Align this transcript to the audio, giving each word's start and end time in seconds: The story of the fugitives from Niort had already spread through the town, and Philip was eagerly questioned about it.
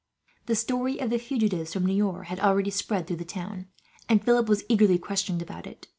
The 0.47 0.55
story 0.55 0.99
of 0.99 1.11
the 1.11 1.19
fugitives 1.19 1.73
from 1.73 1.85
Niort 1.85 2.25
had 2.25 2.39
already 2.39 2.71
spread 2.71 3.05
through 3.05 3.17
the 3.17 3.23
town, 3.23 3.67
and 4.09 4.25
Philip 4.25 4.49
was 4.49 4.63
eagerly 4.67 4.97
questioned 4.97 5.43
about 5.43 5.67
it. 5.67 5.89